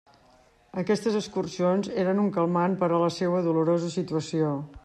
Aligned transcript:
Aquestes 0.81 1.17
excursions 1.19 1.91
eren 2.05 2.23
un 2.23 2.33
calmant 2.39 2.81
per 2.83 2.91
a 2.97 3.05
la 3.07 3.13
seua 3.21 3.47
dolorosa 3.51 3.95
situació. 4.01 4.53